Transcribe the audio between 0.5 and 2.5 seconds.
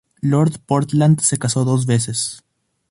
Portland se casó dos veces.